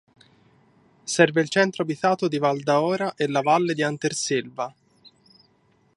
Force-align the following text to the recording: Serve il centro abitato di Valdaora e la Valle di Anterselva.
Serve 1.05 1.41
il 1.41 1.49
centro 1.49 1.83
abitato 1.83 2.27
di 2.27 2.39
Valdaora 2.39 3.13
e 3.15 3.27
la 3.27 3.41
Valle 3.41 3.75
di 3.75 3.83
Anterselva. 3.83 4.73